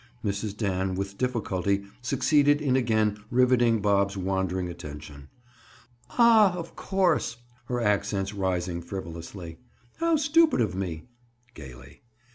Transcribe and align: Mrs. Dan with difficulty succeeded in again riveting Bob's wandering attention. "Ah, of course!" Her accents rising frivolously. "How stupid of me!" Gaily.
Mrs. 0.25 0.57
Dan 0.57 0.95
with 0.95 1.19
difficulty 1.19 1.83
succeeded 2.01 2.59
in 2.59 2.75
again 2.75 3.23
riveting 3.29 3.81
Bob's 3.81 4.17
wandering 4.17 4.67
attention. 4.67 5.29
"Ah, 6.17 6.55
of 6.55 6.75
course!" 6.75 7.37
Her 7.65 7.79
accents 7.81 8.33
rising 8.33 8.81
frivolously. 8.81 9.59
"How 9.97 10.15
stupid 10.15 10.59
of 10.59 10.73
me!" 10.73 11.03
Gaily. 11.53 12.01